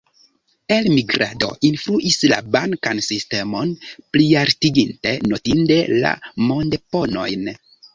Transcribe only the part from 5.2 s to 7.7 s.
notinde la mondeponojn.